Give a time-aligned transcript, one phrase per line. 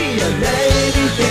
[0.00, 1.26] See a lady, to.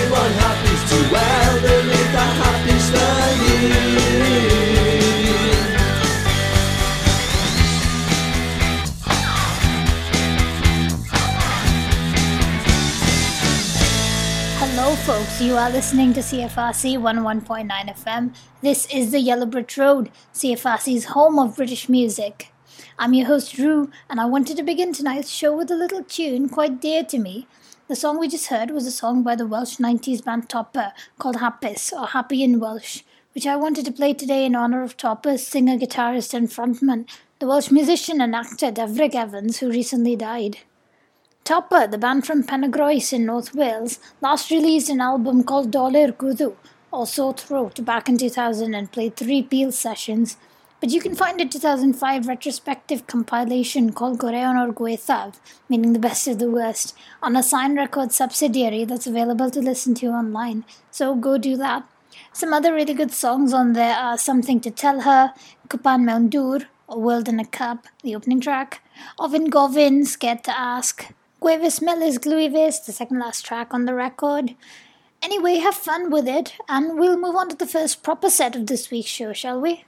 [14.59, 15.41] Hello, folks.
[15.41, 18.35] You are listening to CFRC 11.9 FM.
[18.61, 22.51] This is the Yellow Brick Road, CFRC's home of British music.
[22.99, 26.49] I'm your host, Drew, and I wanted to begin tonight's show with a little tune
[26.49, 27.47] quite dear to me.
[27.89, 31.37] The song we just heard was a song by the Welsh 90s band Topper called
[31.37, 33.01] Hapus, or Happy in Welsh,
[33.33, 37.09] which I wanted to play today in honor of Topper's singer, guitarist, and frontman,
[37.39, 40.59] the Welsh musician and actor Dyfrig Evans, who recently died.
[41.43, 46.55] Topper, the band from Penygroes in North Wales, last released an album called Dolur Gwddw,
[46.91, 50.37] or Sore Throat, back in 2000 and played three Peel sessions.
[50.79, 55.35] But you can find a 2005 retrospective compilation called Goreuon or Gwaethaf,
[55.67, 59.93] meaning the best of the worst, on a Sain Record subsidiary that's available to listen
[59.95, 60.63] to online.
[60.89, 61.83] So go do that.
[62.31, 65.33] Some other really good songs on there are Something to Tell Her,
[65.67, 68.81] Kupan Mewn A World in a Cup, the opening track,
[69.19, 74.55] Ofn Gofyn, Scared to Ask, Guevis Melis Gluivis, the second last track on the record.
[75.21, 78.67] Anyway, have fun with it, and we'll move on to the first proper set of
[78.67, 79.83] this week's show, shall we?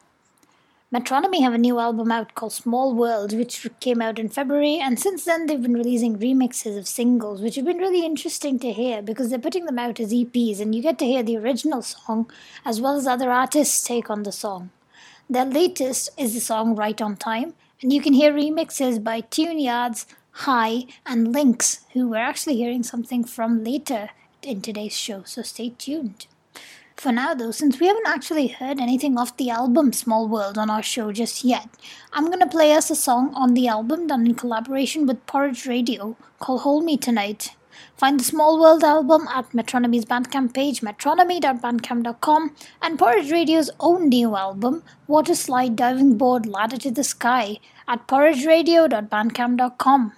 [0.94, 5.00] Metronomy have a new album out called Small World, which came out in February, and
[5.00, 9.02] since then they've been releasing remixes of singles, which have been really interesting to hear
[9.02, 12.30] because they're putting them out as EPs, and you get to hear the original song
[12.66, 14.69] as well as other artists' take on the song.
[15.30, 19.59] Their latest is the song Right on Time, and you can hear remixes by Tune
[19.59, 20.06] Yards,
[20.44, 24.09] High, and Lynks, who we're actually hearing something from later
[24.44, 26.28] in today's show, so stay tuned.
[27.02, 30.70] For now, though, since we haven't actually heard anything off the album Small World on
[30.70, 31.68] our show just yet,
[32.14, 36.16] I'm gonna play us a song on the album done in collaboration with Porridge Radio
[36.38, 37.56] called Hold Me Tonight.
[37.98, 44.36] Find the Small World album at Metronomy's Bandcamp page, metronomy.bandcamp.com, and Porridge Radio's own new
[44.36, 50.14] album, Water Slide Diving Board Ladder to the Sky, at porridgeradio.bandcamp.com.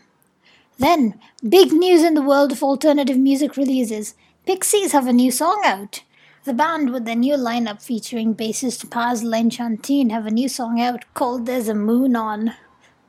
[0.78, 4.16] Then, big news in the world of alternative music releases.
[4.46, 6.04] Pixies have a new song out.
[6.46, 11.06] The band, with their new lineup featuring bassist Paz Lenchantin, have a new song out
[11.14, 12.54] called There's a Moon On.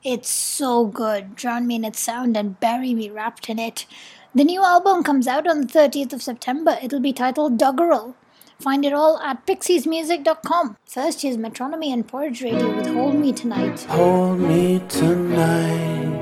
[0.05, 1.35] It's so good.
[1.35, 3.87] Drown me in its sound and bury me wrapped in it.
[4.37, 6.79] The new album comes out on the 30th of September.
[6.81, 8.15] It'll be titled Doggerel.
[8.61, 10.77] Find it all at pixiesmusic.com.
[10.87, 13.81] First, here's Metronomy and Porridge Radio with Hold Me Tonight.
[13.89, 16.21] Hold me tonight.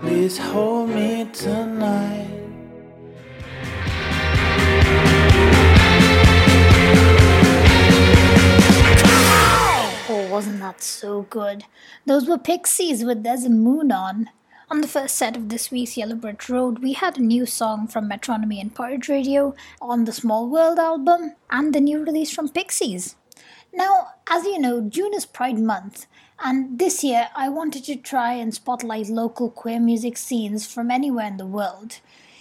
[0.00, 2.43] Please hold me tonight.
[10.34, 11.64] Wasn't that so good?
[12.06, 14.30] Those were Pixies with There's a Moon On.
[14.68, 17.86] On the first set of this week's Yellow Brick Road, we had a new song
[17.86, 22.48] from Metronomy and Porridge Radio on the Small World album and the new release from
[22.48, 23.14] Pixies.
[23.72, 26.08] Now, as you know, June is Pride Month,
[26.40, 31.28] and this year I wanted to try and spotlight local queer music scenes from anywhere
[31.28, 32.00] in the world.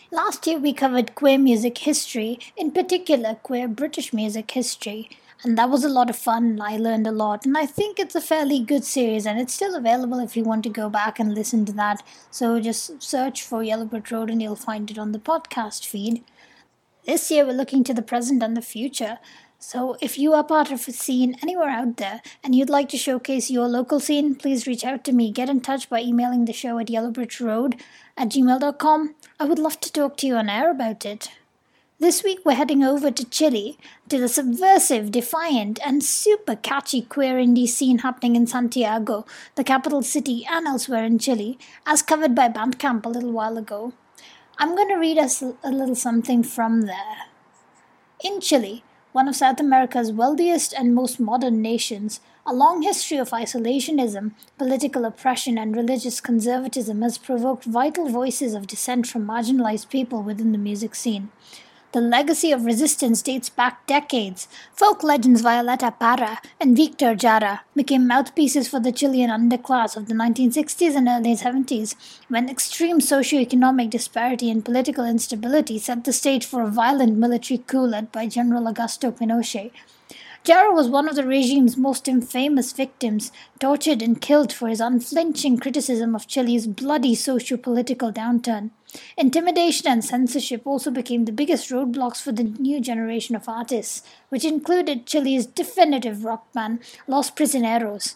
[0.10, 5.12] Last year we covered queer music history, in particular queer British music history,
[5.44, 8.16] and that was a lot of fun I learned a lot and I think it's
[8.16, 11.36] a fairly good series and it's still available if you want to go back and
[11.36, 12.02] listen to that.
[12.32, 16.24] So just search for Yellow Brick Road and you'll find it on the podcast feed.
[17.06, 19.20] This year we're looking to the present and the future.
[19.60, 22.98] So if you are part of a scene anywhere out there and you'd like to
[22.98, 25.32] showcase your local scene, please reach out to me.
[25.32, 27.80] Get in touch by emailing the show at yellowbrickroad
[28.16, 29.16] at gmail.com.
[29.40, 31.30] I would love to talk to you on air about it.
[32.04, 33.78] This week we're heading over to Chile,
[34.10, 39.26] to the subversive, defiant, and super catchy queer indie scene happening in Santiago,
[39.56, 43.94] the capital city, and elsewhere in Chile, as covered by Bandcamp a little while ago.
[44.58, 47.28] I'm going to read us a little something from there.
[48.22, 48.84] In Chile,
[49.14, 55.06] one of South America's wealthiest and most modern nations, a long history of isolationism, political
[55.06, 60.58] oppression, and religious conservatism has provoked vital voices of dissent from marginalized people within the
[60.58, 61.32] music scene.
[61.94, 64.48] The legacy of resistance dates back decades.
[64.74, 70.16] Folk legends Violeta Parra and Victor Jara became mouthpieces for the Chilean underclass of the
[70.16, 71.94] 1960s and early 70s,
[72.30, 77.86] when extreme socio-economic disparity and political instability set the stage for a violent military coup
[77.86, 79.70] led by General Augusto Pinochet.
[80.44, 83.32] Jara was one of the regime's most infamous victims,
[83.62, 88.72] tortured and killed for his unflinching criticism of Chile's bloody socio political downturn.
[89.18, 94.44] Intimidation and censorship also became the biggest roadblocks for the new generation of artists, which
[94.44, 98.16] included Chile's definitive rock band, Los Prisioneros.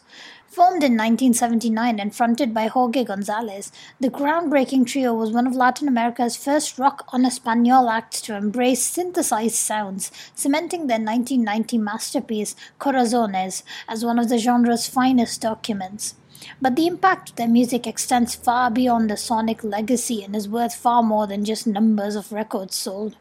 [0.49, 5.89] Formed in 1979 and fronted by Jorge Gonzalez, the groundbreaking trio was one of Latin
[5.89, 13.61] America's first rock on Espanol acts to embrace synthesized sounds, cementing their 1990 masterpiece, Corazones,
[13.89, 16.15] as one of the genre's finest documents.
[16.61, 20.73] But the impact of their music extends far beyond the sonic legacy and is worth
[20.73, 23.17] far more than just numbers of records sold.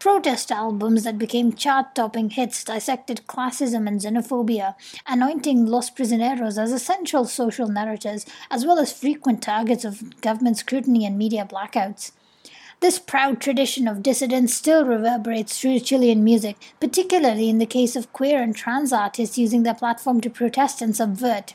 [0.00, 4.74] Protest albums that became chart topping hits dissected classism and xenophobia,
[5.06, 11.04] anointing Los Prisioneros as essential social narratives, as well as frequent targets of government scrutiny
[11.04, 12.12] and media blackouts.
[12.80, 18.10] This proud tradition of dissidence still reverberates through Chilean music, particularly in the case of
[18.14, 21.52] queer and trans artists using their platform to protest and subvert.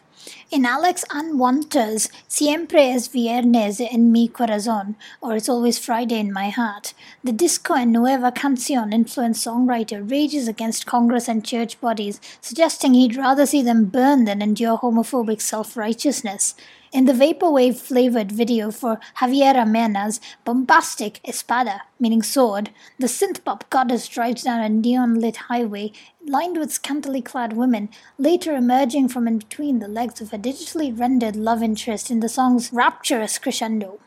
[0.52, 6.50] In Alex Anwandter's Siempre es Viernes en mi corazón, or It's Always Friday in my
[6.50, 6.94] heart,
[7.24, 13.16] the disco and nueva canción influenced songwriter rages against Congress and church bodies, suggesting he'd
[13.16, 16.56] rather see them burn than endure homophobic self righteousness.
[16.96, 24.08] In the vaporwave flavored video for Javiera Mena's bombastic Espada, meaning sword, the synthpop goddess
[24.08, 25.92] drives down a neon lit highway
[26.26, 30.98] lined with scantily clad women, later emerging from in between the legs of a digitally
[30.98, 34.00] rendered love interest in the song's rapturous crescendo.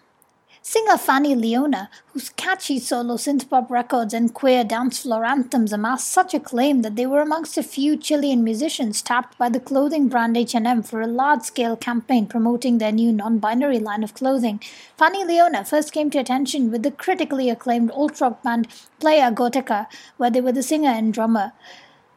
[0.70, 6.34] Singer Fanny Leona, whose catchy solo synthpop records and queer dance floor anthems amassed such
[6.34, 10.82] acclaim that they were amongst a few Chilean musicians tapped by the clothing brand H&M
[10.82, 14.60] for a large-scale campaign promoting their new non-binary line of clothing.
[14.98, 18.68] Fanny Leona first came to attention with the critically acclaimed alt-rock band
[19.00, 19.86] Playa Gotica,
[20.18, 21.52] where they were the singer and drummer.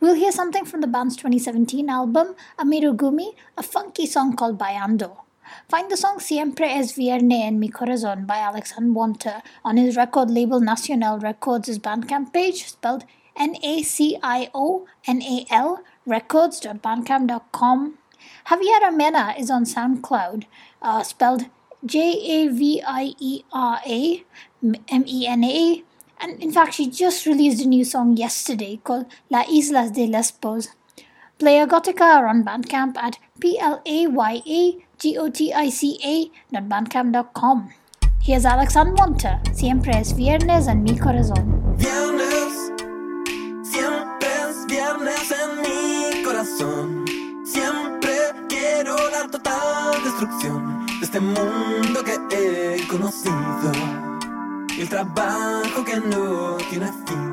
[0.01, 5.20] We'll hear something from the band's 2017 album, Amigurumi, a funky song called Bayando.
[5.69, 10.29] Find the song Siempre es Vierne en mi corazón by Alex Anwandter on his record
[10.29, 13.05] label Nacional Records' Bandcamp page, spelled
[13.37, 14.09] N-A-C-I-O-N-A-L,
[16.05, 17.97] records.bandcamp.com.
[18.47, 20.45] Javiera Mena is on SoundCloud,
[20.81, 21.45] uh, spelled
[21.85, 22.85] J-A-V-I-E-R-A
[24.63, 25.83] M-E-N-A,
[26.19, 30.69] and in fact she just released a new song yesterday called La Islas de Lesbos.
[31.39, 33.17] Playa Gotica are on Bandcamp at
[35.01, 37.69] P-L-A-Y-A-G-O-T-I-C-A.bandcamp.com.
[38.23, 41.75] Here's Alex Anwandter, Siempre es Viernes en mi corazón.
[41.75, 42.71] Viernes,
[43.63, 47.03] siempre es viernes en mi corazón.
[47.43, 48.11] Siempre
[48.47, 53.71] quiero la total destrucción de este mundo que he conocido.
[54.77, 57.30] El trabajo que no tiene fin.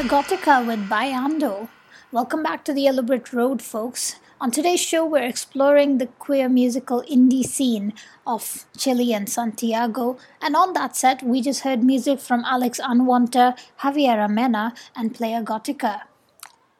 [0.00, 1.68] Playa Gotica with Bayando.
[2.10, 4.16] Welcome back to the Brick Road, folks.
[4.40, 7.92] On today's show, we're exploring the queer musical indie scene
[8.26, 10.16] of Chile and Santiago.
[10.40, 15.42] And on that set, we just heard music from Alex Anwandter, Javier Mena, and Playa
[15.42, 16.00] Gotica.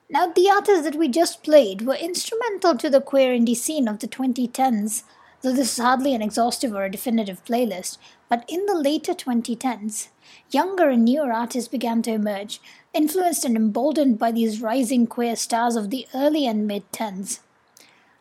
[0.08, 3.98] Now, the artists that we just played were instrumental to the queer indie scene of
[3.98, 5.02] the 2010s,
[5.42, 7.98] though this is hardly an exhaustive or a definitive playlist.
[8.28, 10.08] But in the later 2010s,
[10.50, 12.60] younger and newer artists began to emerge,
[12.92, 17.40] influenced and emboldened by these rising queer stars of the early and mid 10s.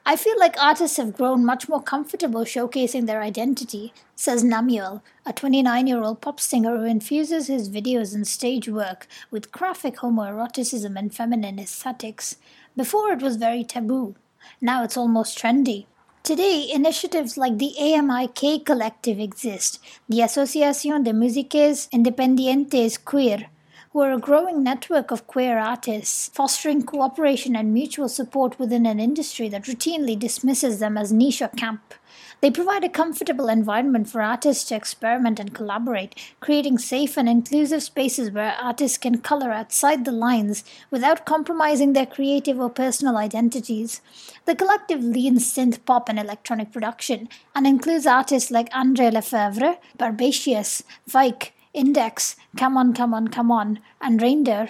[0.05, 5.33] I feel like artists have grown much more comfortable showcasing their identity, says Namuel, a
[5.33, 10.97] 29 year old pop singer who infuses his videos and stage work with graphic homoeroticism
[10.97, 12.37] and feminine aesthetics.
[12.75, 14.15] Before it was very taboo,
[14.59, 15.85] now it's almost trendy.
[16.21, 23.49] Today, initiatives like the AMIQ Collective exist, the Asociación de Músiques Independientes Queer,
[23.91, 28.99] who are a growing network of queer artists, fostering cooperation and mutual support within an
[28.99, 31.95] industry that routinely dismisses them as niche or camp.
[32.41, 37.83] They provide a comfortable environment for artists to experiment and collaborate, creating safe and inclusive
[37.83, 43.99] spaces where artists can color outside the lines without compromising their creative or personal identities.
[44.45, 50.83] The collective leans synth pop and electronic production and includes artists like Andre Lefebvre, Barbacious,
[51.07, 54.69] Vike, Index, Come On, Come On, Come On, and Reindeer.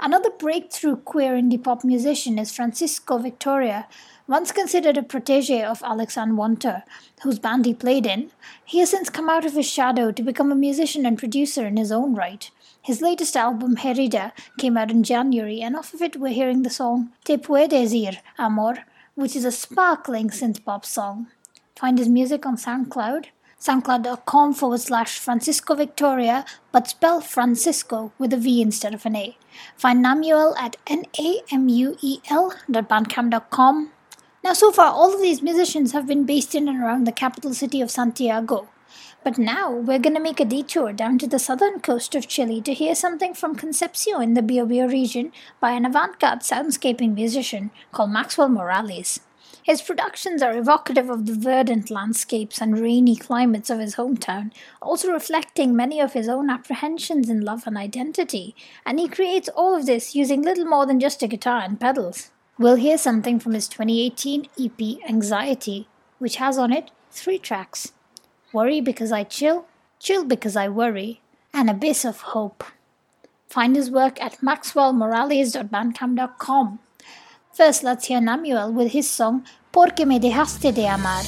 [0.00, 3.86] Another breakthrough queer indie pop musician is Francisco Victoria,
[4.32, 6.84] once considered a protege of Alex Anwandter,
[7.22, 8.30] whose band he played in.
[8.64, 11.76] He has since come out of his shadow to become a musician and producer in
[11.76, 12.50] his own right.
[12.80, 16.70] His latest album, Herida, came out in January, and off of it we're hearing the
[16.70, 18.86] song Te Puedes Ir, Amor,
[19.16, 21.26] which is a sparkling synth pop song.
[21.76, 23.26] Find his music on SoundCloud
[23.62, 29.36] soundcloud.com forward slash Francisco Victoria, but spell Francisco with a V instead of an A.
[29.76, 33.92] Find Namuel at N-A-M-U-E-L dot bandcamp.com.
[34.44, 37.54] Now, so far, all of these musicians have been based in and around the capital
[37.54, 38.68] city of Santiago.
[39.22, 42.60] But now we're going to make a detour down to the southern coast of Chile
[42.62, 45.30] to hear something from Concepcion in the Biobío region
[45.60, 49.20] by an avant garde soundscaping musician called Maxwell Morales.
[49.62, 55.12] His productions are evocative of the verdant landscapes and rainy climates of his hometown, also
[55.12, 59.86] reflecting many of his own apprehensions in love and identity, and he creates all of
[59.86, 62.32] this using little more than just a guitar and pedals.
[62.58, 67.92] We'll hear something from his 2018 EP Anxiety, which has on it three tracks
[68.52, 69.64] Worry Because I Chill,
[69.98, 71.20] Chill Because I Worry,
[71.54, 72.62] and Abyss of Hope.
[73.48, 76.78] Find his work at maxwellmorales.bandcamp.com.
[77.52, 81.22] First, let's hear Namuel with his song Porque me dejaste de amar.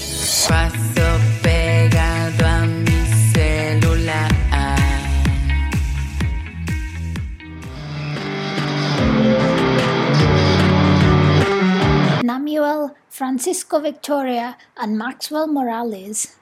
[12.44, 16.36] Namuel, Francisco Victoria, and Maxwell Morales.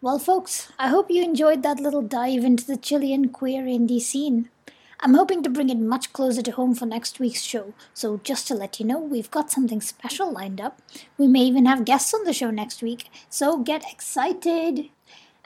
[0.00, 4.50] Well, folks, I hope you enjoyed that little dive into the Chilean queer indie scene.
[4.98, 8.48] I'm hoping to bring it much closer to home for next week's show, so just
[8.48, 10.82] to let you know, we've got something special lined up.
[11.16, 14.88] We may even have guests on the show next week, so get excited!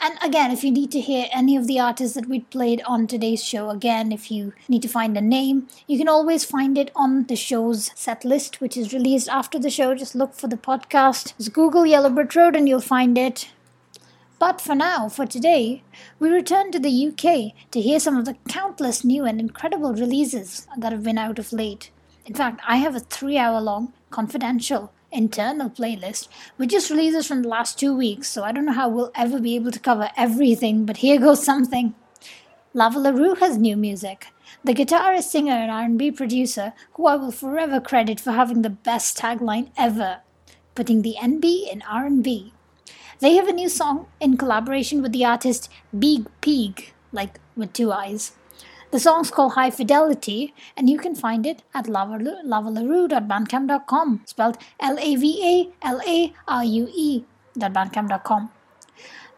[0.05, 3.07] And again, if you need to hear any of the artists that we played on
[3.07, 6.91] today's show, again, if you need to find a name, you can always find it
[6.97, 9.95] on the show's set list, which is released after the show.
[9.95, 11.37] Just look for the podcast.
[11.37, 13.51] Just Google Yellow Brick Road and you'll find it.
[14.41, 15.85] But for now, for today,
[16.19, 20.67] we return to the UK to hear some of the countless new and incredible releases
[20.77, 21.93] that have been out of late.
[22.27, 26.29] In fact, I have a three hour long, confidential, internal playlist
[26.59, 29.39] with just releases from the last two weeks, so I don't know how we'll ever
[29.39, 31.95] be able to cover everything, but here goes something.
[32.75, 34.29] Lava LaRue has new music.
[34.65, 39.19] The guitarist, singer, and R&B producer, who I will forever credit for having the best
[39.19, 40.21] tagline ever,
[40.75, 42.53] putting the NB in R&B.
[43.21, 47.93] They have a new song in collaboration with the artist Biig Piig, like with two
[47.93, 48.33] eyes.
[48.93, 55.17] The song's called High Fidelity, and you can find it at lavalarue.bandcamp.com, spelled L A
[55.17, 58.51] V A L A R U E.bandcamp.com.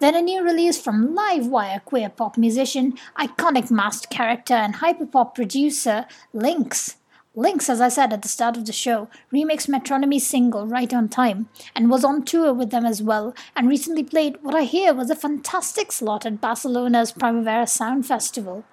[0.00, 6.06] Then a new release from Livewire queer pop musician, iconic masked character, and hyperpop producer
[6.32, 6.96] Lynks.
[7.36, 11.08] Lynks, as I said at the start of the show, remixed Metronomy's single Right on
[11.08, 14.92] Time and was on tour with them as well, and recently played what I hear
[14.92, 18.64] was a fantastic slot at Barcelona's Primavera Sound Festival.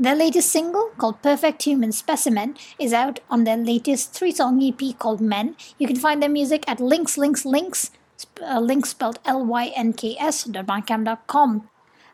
[0.00, 4.98] Their latest single, called Perfect Human Specimen, is out on their latest three song EP
[4.98, 5.56] called Men.
[5.76, 7.90] You can find their music at lynks, lynks, lynks,
[8.40, 10.66] uh, lynks spelled L Y N K S, dot.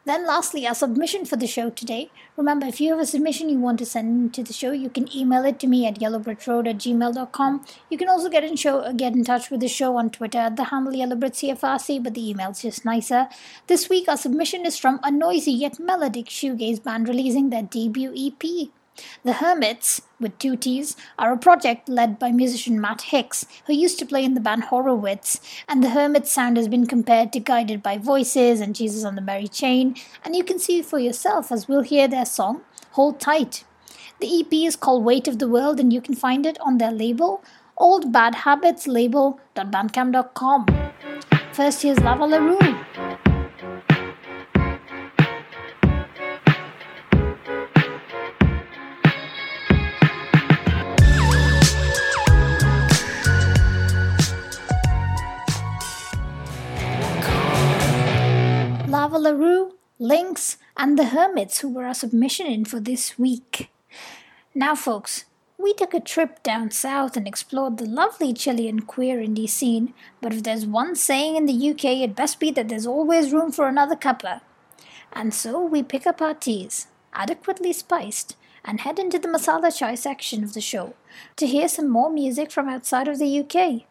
[0.07, 2.11] Then, lastly, our submission for the show today.
[2.37, 5.15] Remember, if you have a submission you want to send to the show, you can
[5.15, 7.65] email it to me at yellowbrickroad at gmail.com.
[7.91, 10.57] You can also get in show get in touch with the show on Twitter at
[10.57, 13.27] the handle but the email's just nicer.
[13.67, 18.15] This week, our submission is from a noisy yet melodic shoegaze band releasing their debut
[18.17, 18.71] EP.
[19.25, 23.99] The Hermits, with two T's, are a project led by musician Matt Hicks, who used
[23.99, 27.83] to play in the band Horowitz, and the Hermits sound has been compared to Guided
[27.83, 31.69] by Voices and Jesus on the Mary Chain, and you can see for yourself as
[31.69, 32.62] we'll hear their song,
[32.93, 33.65] Hold Tight.
[34.21, 36.93] The EP is called Weight of the World, and you can find it on their
[36.93, 37.43] label,
[37.76, 38.87] Old Bad Habits.
[41.53, 42.76] First, here's Lava LaRue.
[58.97, 63.69] Lava LaRue, Lynks, and the Hermits who were our submission in for this week.
[64.55, 65.26] Now, folks,
[65.59, 70.33] we took a trip down south and explored the lovely Chilean queer indie scene, but
[70.33, 73.69] if there's one saying in the UK, it best be that there's always room for
[73.69, 74.41] another cuppa.
[75.12, 78.35] And so we pick up our teas, adequately spiced,
[78.65, 80.95] and head into the masala chai section of the show
[81.37, 83.87] to hear some more music from outside of the UK.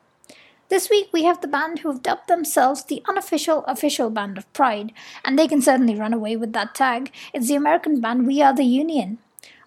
[0.68, 4.52] This week we have the band who have dubbed themselves the unofficial official band of
[4.52, 4.94] pride,
[5.24, 7.12] and they can certainly run away with that tag.
[7.34, 9.20] It's the American band We Are the Union.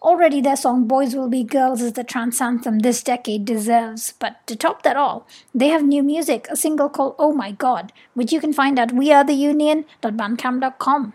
[0.03, 4.45] Already their song Boys Will Be Girls is the trance anthem this decade deserves, but
[4.49, 5.25] to top that all,
[5.55, 8.91] they have new music, a single called Oh My God, which you can find at
[8.91, 11.13] wearetheunion.bandcamp.com.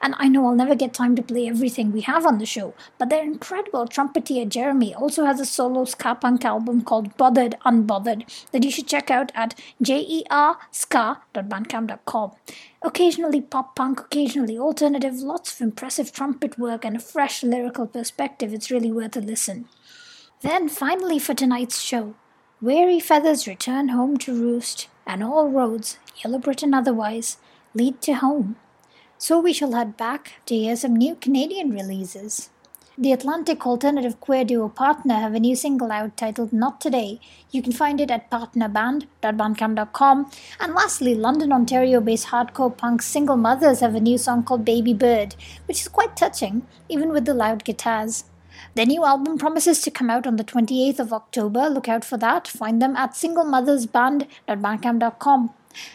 [0.00, 2.74] And I know I'll never get time to play everything we have on the show,
[2.98, 8.24] but their incredible trumpeter Jeremy also has a solo ska punk album called Bothered Unbothered
[8.52, 12.32] that you should check out at jerska.bandcamp.com.
[12.82, 18.52] Occasionally pop punk, occasionally alternative, lots of impressive trumpet work, and a fresh lyrical perspective.
[18.52, 19.68] It's really worth a listen.
[20.40, 22.14] Then, finally, for tonight's show,
[22.62, 27.38] Weary feathers return home to roost, and all roads, Yellow Britain otherwise,
[27.74, 28.54] lead to home.
[29.22, 32.50] So we shall head back to hear some new Canadian releases.
[32.98, 37.20] The Atlantic alternative queer duo Partner have a new single out titled Not Today.
[37.52, 40.28] You can find it at partnerband.bandcamp.com.
[40.58, 44.92] And lastly, London, Ontario based hardcore punk Single Mothers have a new song called Baby
[44.92, 45.36] Bird,
[45.66, 48.24] which is quite touching, even with the loud guitars.
[48.74, 51.68] Their new album promises to come out on the 28th of October.
[51.68, 52.48] Look out for that.
[52.48, 55.50] Find them at singlemothersband.bandcamp.com.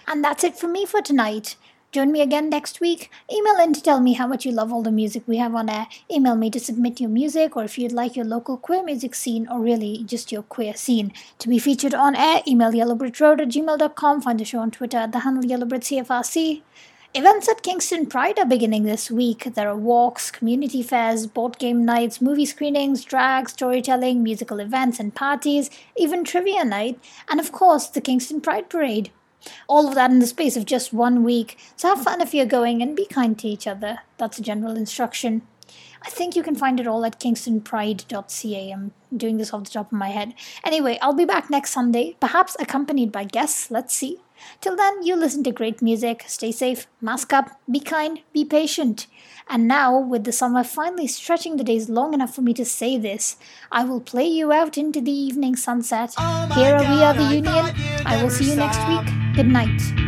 [0.07, 1.57] And that's it from me for tonight.
[1.97, 3.09] Join me again next week.
[3.33, 5.67] Email in to tell me how much you love all the music we have on
[5.67, 5.87] air.
[6.11, 9.47] Email me to submit your music or if you'd like your local queer music scene
[9.49, 12.43] or really just your queer scene to be featured on air.
[12.47, 14.21] Email yellowbrickroad at gmail.com.
[14.21, 16.61] Find the show on Twitter at the handle yellowbrickcfrc.
[17.15, 19.55] Events at Kingston Pride are beginning this week.
[19.55, 25.15] There are walks, community fairs, board game nights, movie screenings, drag, storytelling, musical events and
[25.15, 29.09] parties, even trivia night, and of course the Kingston Pride Parade.
[29.67, 31.57] All of that in the space of just one week.
[31.75, 33.99] So have fun if you're going and be kind to each other.
[34.17, 35.43] That's a general instruction.
[36.01, 38.71] I think you can find it all at kingstonpride.ca.
[38.71, 40.33] I'm doing this off the top of my head.
[40.63, 43.71] Anyway, I'll be back next Sunday, perhaps accompanied by guests.
[43.71, 44.19] Let's see.
[44.61, 49.07] Till then, you listen to great music, stay safe, mask up, be kind, be patient.
[49.49, 52.97] And now, with the summer finally stretching the days long enough for me to say
[52.97, 53.37] this,
[53.71, 56.13] I will play you out into the evening sunset.
[56.17, 57.75] Oh Here are we are the Union.
[58.05, 59.26] I will see you next week.
[59.37, 60.06] Good night.